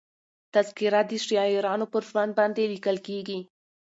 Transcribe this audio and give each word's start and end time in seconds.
تذکره 0.53 1.01
د 1.09 1.11
شاعرانو 1.25 1.85
پر 1.93 2.01
ژوند 2.09 2.31
باندي 2.37 2.65
لیکل 2.73 2.97
کېږي. 3.07 3.39